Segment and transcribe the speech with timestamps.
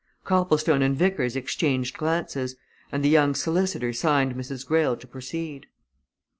[0.23, 2.55] Copplestone and Vickers exchanged glances,
[2.91, 4.65] and the young solicitor signed Mrs.
[4.65, 5.67] Greyle to proceed.